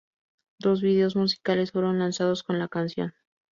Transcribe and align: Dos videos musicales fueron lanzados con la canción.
Dos 0.57 0.81
videos 0.81 1.15
musicales 1.15 1.71
fueron 1.71 1.99
lanzados 1.99 2.41
con 2.41 2.57
la 2.57 2.67
canción. 2.67 3.13